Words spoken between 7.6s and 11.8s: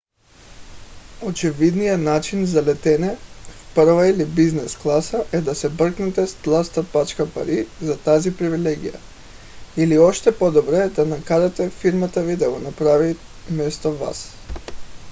за тази привилегия или още по- добре да накарате